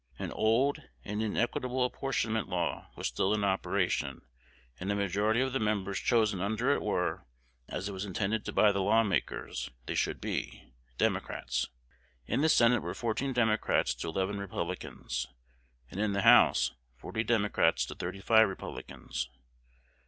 An 0.17 0.31
old 0.31 0.81
and 1.05 1.21
inequitable 1.21 1.85
apportionment 1.85 2.49
law 2.49 2.89
was 2.95 3.05
still 3.05 3.35
in 3.35 3.43
operation; 3.43 4.23
and 4.79 4.91
a 4.91 4.95
majority 4.95 5.41
of 5.41 5.53
the 5.53 5.59
members 5.59 5.99
chosen 5.99 6.41
under 6.41 6.71
it 6.73 6.81
were, 6.81 7.27
as 7.67 7.87
it 7.87 7.91
was 7.91 8.03
intended 8.03 8.45
by 8.55 8.71
the 8.71 8.81
law 8.81 9.03
makers 9.03 9.69
they 9.85 9.93
should 9.93 10.19
be, 10.19 10.73
Democrats. 10.97 11.67
In 12.25 12.41
the 12.41 12.49
Senate 12.49 12.81
were 12.81 12.95
fourteen 12.95 13.31
Democrats 13.31 13.93
to 13.93 14.07
eleven 14.09 14.39
Republicans; 14.39 15.27
and 15.91 15.99
in 15.99 16.13
the 16.13 16.23
House, 16.23 16.71
forty 16.95 17.23
Democrats 17.23 17.85
to 17.85 17.93
thirty 17.93 18.21
five 18.21 18.49
Republicans. 18.49 19.29